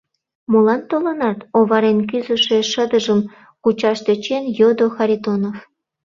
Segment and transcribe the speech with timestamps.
[0.51, 3.19] —Молан толынат?— оварен кӱзышӧ шыдыжым
[3.63, 5.57] кучаш тӧчен, йодо Харитонов.